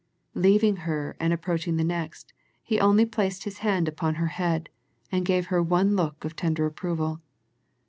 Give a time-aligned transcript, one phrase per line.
[0.33, 4.67] Leaving her and ap proaching the next He only placed His hand upon her head,
[5.11, 7.21] and gave her one look of tender approval.